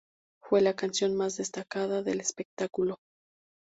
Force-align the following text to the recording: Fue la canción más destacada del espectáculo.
Fue 0.41 0.61
la 0.61 0.73
canción 0.75 1.15
más 1.15 1.37
destacada 1.37 2.01
del 2.01 2.21
espectáculo. 2.21 2.97